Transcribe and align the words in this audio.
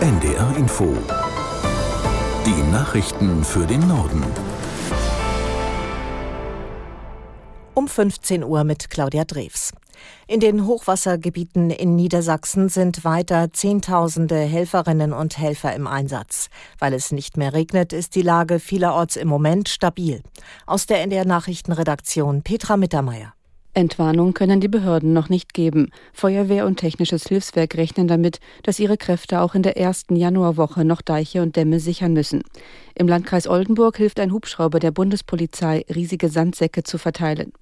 NDR 0.00 0.56
Info. 0.56 0.96
Die 2.46 2.72
Nachrichten 2.72 3.44
für 3.44 3.66
den 3.66 3.86
Norden. 3.86 4.24
Um 7.74 7.86
15 7.86 8.42
Uhr 8.42 8.64
mit 8.64 8.88
Claudia 8.88 9.24
Drews. 9.24 9.72
In 10.26 10.40
den 10.40 10.66
Hochwassergebieten 10.66 11.68
in 11.68 11.96
Niedersachsen 11.96 12.70
sind 12.70 13.04
weiter 13.04 13.52
Zehntausende 13.52 14.38
Helferinnen 14.38 15.12
und 15.12 15.36
Helfer 15.36 15.74
im 15.74 15.86
Einsatz. 15.86 16.48
Weil 16.78 16.94
es 16.94 17.12
nicht 17.12 17.36
mehr 17.36 17.52
regnet, 17.52 17.92
ist 17.92 18.14
die 18.14 18.22
Lage 18.22 18.58
vielerorts 18.58 19.16
im 19.16 19.28
Moment 19.28 19.68
stabil. 19.68 20.22
Aus 20.64 20.86
der 20.86 21.02
NDR 21.02 21.26
Nachrichtenredaktion 21.26 22.40
Petra 22.40 22.78
Mittermeier. 22.78 23.34
Entwarnung 23.72 24.34
können 24.34 24.60
die 24.60 24.68
Behörden 24.68 25.12
noch 25.12 25.28
nicht 25.28 25.54
geben. 25.54 25.90
Feuerwehr 26.12 26.66
und 26.66 26.76
Technisches 26.76 27.28
Hilfswerk 27.28 27.76
rechnen 27.76 28.08
damit, 28.08 28.40
dass 28.64 28.80
ihre 28.80 28.96
Kräfte 28.96 29.40
auch 29.40 29.54
in 29.54 29.62
der 29.62 29.76
ersten 29.76 30.16
Januarwoche 30.16 30.84
noch 30.84 31.02
Deiche 31.02 31.40
und 31.40 31.54
Dämme 31.54 31.78
sichern 31.78 32.12
müssen. 32.12 32.42
Im 32.94 33.06
Landkreis 33.06 33.46
Oldenburg 33.46 33.96
hilft 33.96 34.18
ein 34.18 34.32
Hubschrauber 34.32 34.80
der 34.80 34.90
Bundespolizei, 34.90 35.84
riesige 35.94 36.28
Sandsäcke 36.28 36.82
zu 36.82 36.98
verteilen. 36.98 37.52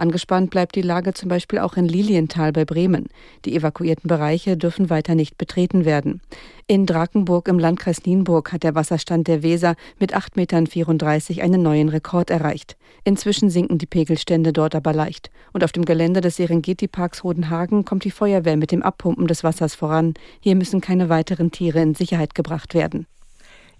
Angespannt 0.00 0.50
bleibt 0.50 0.76
die 0.76 0.82
Lage 0.82 1.12
zum 1.12 1.28
Beispiel 1.28 1.58
auch 1.58 1.76
in 1.76 1.86
Lilienthal 1.86 2.52
bei 2.52 2.64
Bremen. 2.64 3.08
Die 3.44 3.54
evakuierten 3.54 4.08
Bereiche 4.08 4.56
dürfen 4.56 4.88
weiter 4.88 5.14
nicht 5.14 5.36
betreten 5.36 5.84
werden. 5.84 6.22
In 6.66 6.86
Drakenburg 6.86 7.48
im 7.48 7.58
Landkreis 7.58 8.06
Nienburg 8.06 8.50
hat 8.52 8.62
der 8.62 8.74
Wasserstand 8.74 9.28
der 9.28 9.42
Weser 9.42 9.74
mit 9.98 10.16
8,34 10.16 10.36
Metern 10.36 11.44
einen 11.44 11.62
neuen 11.62 11.90
Rekord 11.90 12.30
erreicht. 12.30 12.78
Inzwischen 13.04 13.50
sinken 13.50 13.76
die 13.76 13.86
Pegelstände 13.86 14.54
dort 14.54 14.74
aber 14.74 14.94
leicht. 14.94 15.30
Und 15.52 15.64
auf 15.64 15.72
dem 15.72 15.84
Gelände 15.84 16.22
des 16.22 16.36
Serengeti-Parks 16.36 17.22
Rodenhagen 17.22 17.84
kommt 17.84 18.04
die 18.04 18.10
Feuerwehr 18.10 18.56
mit 18.56 18.72
dem 18.72 18.82
Abpumpen 18.82 19.26
des 19.26 19.44
Wassers 19.44 19.74
voran. 19.74 20.14
Hier 20.40 20.56
müssen 20.56 20.80
keine 20.80 21.10
weiteren 21.10 21.50
Tiere 21.50 21.82
in 21.82 21.94
Sicherheit 21.94 22.34
gebracht 22.34 22.72
werden. 22.72 23.06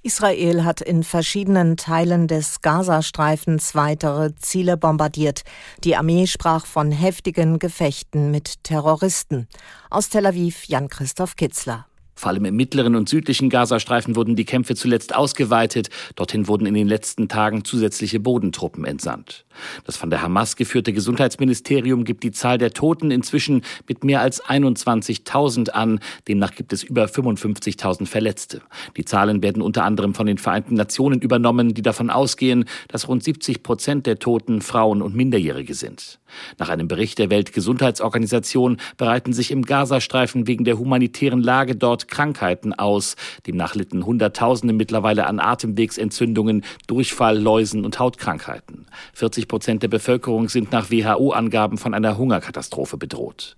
Israel 0.02 0.64
hat 0.64 0.80
in 0.80 1.02
verschiedenen 1.04 1.76
Teilen 1.76 2.26
des 2.26 2.62
Gazastreifens 2.62 3.74
weitere 3.74 4.34
Ziele 4.36 4.78
bombardiert. 4.78 5.42
Die 5.84 5.94
Armee 5.94 6.26
sprach 6.26 6.64
von 6.64 6.90
heftigen 6.90 7.58
Gefechten 7.58 8.30
mit 8.30 8.64
Terroristen. 8.64 9.46
Aus 9.90 10.08
Tel 10.08 10.24
Aviv 10.24 10.64
Jan-Christoph 10.64 11.36
Kitzler. 11.36 11.86
Vor 12.20 12.32
allem 12.32 12.44
im 12.44 12.54
mittleren 12.54 12.96
und 12.96 13.08
südlichen 13.08 13.48
Gazastreifen 13.48 14.14
wurden 14.14 14.36
die 14.36 14.44
Kämpfe 14.44 14.74
zuletzt 14.74 15.16
ausgeweitet. 15.16 15.88
Dorthin 16.16 16.48
wurden 16.48 16.66
in 16.66 16.74
den 16.74 16.86
letzten 16.86 17.28
Tagen 17.28 17.64
zusätzliche 17.64 18.20
Bodentruppen 18.20 18.84
entsandt. 18.84 19.46
Das 19.86 19.96
von 19.96 20.10
der 20.10 20.20
Hamas 20.20 20.56
geführte 20.56 20.92
Gesundheitsministerium 20.92 22.04
gibt 22.04 22.22
die 22.22 22.30
Zahl 22.30 22.58
der 22.58 22.74
Toten 22.74 23.10
inzwischen 23.10 23.62
mit 23.88 24.04
mehr 24.04 24.20
als 24.20 24.44
21.000 24.44 25.70
an. 25.70 26.00
Demnach 26.28 26.54
gibt 26.54 26.74
es 26.74 26.82
über 26.82 27.06
55.000 27.06 28.04
Verletzte. 28.04 28.60
Die 28.98 29.06
Zahlen 29.06 29.42
werden 29.42 29.62
unter 29.62 29.84
anderem 29.84 30.12
von 30.12 30.26
den 30.26 30.36
Vereinten 30.36 30.74
Nationen 30.74 31.22
übernommen, 31.22 31.72
die 31.72 31.80
davon 31.80 32.10
ausgehen, 32.10 32.66
dass 32.88 33.08
rund 33.08 33.24
70 33.24 33.62
Prozent 33.62 34.04
der 34.04 34.18
Toten 34.18 34.60
Frauen 34.60 35.00
und 35.00 35.14
Minderjährige 35.14 35.72
sind. 35.72 36.20
Nach 36.58 36.68
einem 36.68 36.86
Bericht 36.86 37.18
der 37.18 37.30
Weltgesundheitsorganisation 37.30 38.76
bereiten 38.98 39.32
sich 39.32 39.50
im 39.50 39.62
Gazastreifen 39.62 40.46
wegen 40.46 40.64
der 40.64 40.78
humanitären 40.78 41.42
Lage 41.42 41.76
dort 41.76 42.09
Krankheiten 42.10 42.74
aus. 42.74 43.16
Demnach 43.46 43.74
litten 43.74 44.04
Hunderttausende 44.04 44.74
mittlerweile 44.74 45.26
an 45.26 45.40
Atemwegsentzündungen, 45.40 46.64
Durchfall, 46.86 47.38
Läusen 47.38 47.84
und 47.84 47.98
Hautkrankheiten. 47.98 48.86
40 49.14 49.48
Prozent 49.48 49.82
der 49.82 49.88
Bevölkerung 49.88 50.48
sind 50.48 50.72
nach 50.72 50.90
WHO-Angaben 50.90 51.78
von 51.78 51.94
einer 51.94 52.18
Hungerkatastrophe 52.18 52.98
bedroht. 52.98 53.56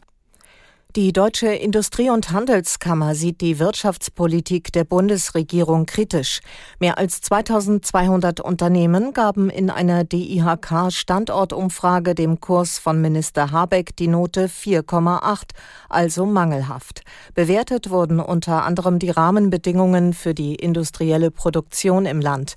Die 0.95 1.15
Deutsche 1.15 1.47
Industrie- 1.47 2.11
und 2.11 2.33
Handelskammer 2.33 3.15
sieht 3.15 3.41
die 3.41 3.59
Wirtschaftspolitik 3.59 4.75
der 4.75 4.85
Bundesregierung 4.85 5.87
kritisch. 5.87 6.41
Mehr 6.81 6.99
als 6.99 7.23
2200 7.23 8.41
Unternehmen 8.41 9.15
gaben 9.15 9.49
in 9.49 9.71
einer 9.71 10.05
DIHK-Standortumfrage 10.05 12.15
dem 12.15 12.41
Kurs 12.41 12.79
von 12.79 13.01
Minister 13.01 13.53
Habeck 13.53 13.97
die 13.97 14.09
Note 14.09 14.49
4,8, 14.49 15.53
also 15.89 16.27
mangelhaft. 16.27 17.01
Bewertet 17.35 17.89
wurden 17.89 18.21
unter 18.21 18.67
anderem 18.67 18.99
die 18.99 19.09
Rahmenbedingungen 19.09 20.13
für 20.13 20.35
die 20.35 20.57
industrielle 20.57 21.31
Produktion 21.31 22.05
im 22.05 22.21
Land. 22.21 22.57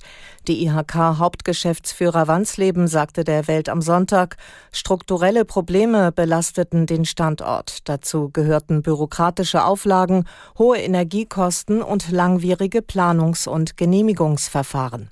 DIHK-Hauptgeschäftsführer 0.49 2.27
Wansleben 2.27 2.89
sagte 2.89 3.23
der 3.23 3.47
Welt 3.47 3.69
am 3.69 3.81
Sonntag, 3.81 4.35
strukturelle 4.73 5.45
Probleme 5.45 6.11
belasteten 6.11 6.85
den 6.85 7.05
Standort. 7.05 7.77
Dazu 7.85 8.24
gehörten 8.29 8.81
bürokratische 8.81 9.63
Auflagen, 9.63 10.25
hohe 10.57 10.77
Energiekosten 10.77 11.81
und 11.81 12.11
langwierige 12.11 12.79
Planungs- 12.79 13.47
und 13.47 13.77
Genehmigungsverfahren. 13.77 15.09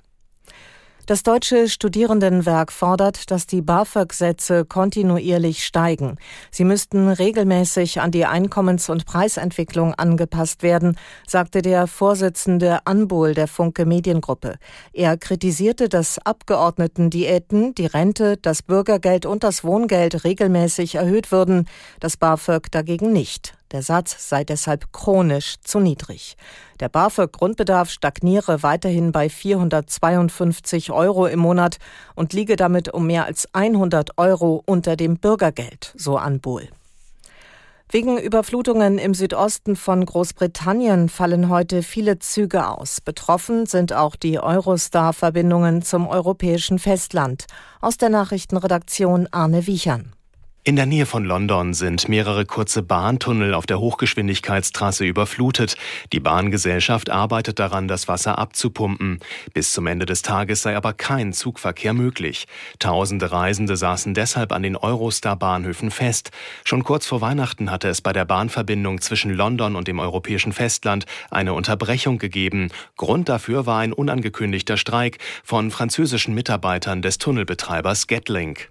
Das 1.06 1.22
Deutsche 1.22 1.68
Studierendenwerk 1.68 2.72
fordert, 2.72 3.30
dass 3.30 3.46
die 3.46 3.60
BAföG-Sätze 3.60 4.64
kontinuierlich 4.64 5.62
steigen. 5.62 6.16
Sie 6.50 6.64
müssten 6.64 7.10
regelmäßig 7.10 8.00
an 8.00 8.10
die 8.10 8.24
Einkommens- 8.24 8.88
und 8.88 9.04
Preisentwicklung 9.04 9.92
angepasst 9.92 10.62
werden, 10.62 10.96
sagte 11.26 11.60
der 11.60 11.88
Vorsitzende 11.88 12.86
Anbol 12.86 13.34
der 13.34 13.48
Funke 13.48 13.84
Mediengruppe. 13.84 14.54
Er 14.94 15.18
kritisierte, 15.18 15.90
dass 15.90 16.18
Abgeordneten-Diäten, 16.18 17.74
die 17.74 17.86
Rente, 17.86 18.38
das 18.38 18.62
Bürgergeld 18.62 19.26
und 19.26 19.44
das 19.44 19.62
Wohngeld 19.62 20.24
regelmäßig 20.24 20.94
erhöht 20.94 21.30
würden, 21.30 21.68
das 22.00 22.16
BAföG 22.16 22.70
dagegen 22.70 23.12
nicht. 23.12 23.52
Der 23.72 23.82
Satz 23.82 24.28
sei 24.28 24.44
deshalb 24.44 24.92
chronisch 24.92 25.56
zu 25.62 25.80
niedrig. 25.80 26.36
Der 26.80 26.88
BAföG-Grundbedarf 26.88 27.90
stagniere 27.90 28.62
weiterhin 28.62 29.12
bei 29.12 29.28
452 29.28 30.92
Euro 30.92 31.26
im 31.26 31.40
Monat 31.40 31.78
und 32.14 32.32
liege 32.32 32.56
damit 32.56 32.92
um 32.92 33.06
mehr 33.06 33.24
als 33.24 33.48
100 33.52 34.18
Euro 34.18 34.62
unter 34.66 34.96
dem 34.96 35.16
Bürgergeld, 35.16 35.92
so 35.96 36.16
Anbol. 36.16 36.68
Wegen 37.90 38.18
Überflutungen 38.18 38.98
im 38.98 39.14
Südosten 39.14 39.76
von 39.76 40.04
Großbritannien 40.04 41.08
fallen 41.08 41.48
heute 41.48 41.82
viele 41.82 42.18
Züge 42.18 42.66
aus. 42.66 43.00
Betroffen 43.00 43.66
sind 43.66 43.92
auch 43.92 44.16
die 44.16 44.40
Eurostar-Verbindungen 44.40 45.82
zum 45.82 46.08
europäischen 46.08 46.80
Festland. 46.80 47.44
Aus 47.80 47.96
der 47.96 48.08
Nachrichtenredaktion 48.08 49.28
Arne 49.30 49.68
Wiechern. 49.68 50.12
In 50.66 50.76
der 50.76 50.86
Nähe 50.86 51.04
von 51.04 51.26
London 51.26 51.74
sind 51.74 52.08
mehrere 52.08 52.46
kurze 52.46 52.82
Bahntunnel 52.82 53.52
auf 53.52 53.66
der 53.66 53.80
Hochgeschwindigkeitstrasse 53.80 55.04
überflutet. 55.04 55.76
Die 56.10 56.20
Bahngesellschaft 56.20 57.10
arbeitet 57.10 57.58
daran, 57.58 57.86
das 57.86 58.08
Wasser 58.08 58.38
abzupumpen. 58.38 59.20
Bis 59.52 59.72
zum 59.74 59.86
Ende 59.86 60.06
des 60.06 60.22
Tages 60.22 60.62
sei 60.62 60.74
aber 60.74 60.94
kein 60.94 61.34
Zugverkehr 61.34 61.92
möglich. 61.92 62.46
Tausende 62.78 63.30
Reisende 63.30 63.76
saßen 63.76 64.14
deshalb 64.14 64.52
an 64.52 64.62
den 64.62 64.78
Eurostar-Bahnhöfen 64.78 65.90
fest. 65.90 66.30
Schon 66.64 66.82
kurz 66.82 67.04
vor 67.04 67.20
Weihnachten 67.20 67.70
hatte 67.70 67.90
es 67.90 68.00
bei 68.00 68.14
der 68.14 68.24
Bahnverbindung 68.24 69.02
zwischen 69.02 69.34
London 69.34 69.76
und 69.76 69.86
dem 69.86 69.98
europäischen 69.98 70.54
Festland 70.54 71.04
eine 71.30 71.52
Unterbrechung 71.52 72.16
gegeben. 72.16 72.70
Grund 72.96 73.28
dafür 73.28 73.66
war 73.66 73.80
ein 73.80 73.92
unangekündigter 73.92 74.78
Streik 74.78 75.18
von 75.42 75.70
französischen 75.70 76.32
Mitarbeitern 76.32 77.02
des 77.02 77.18
Tunnelbetreibers 77.18 78.06
Getlink. 78.06 78.70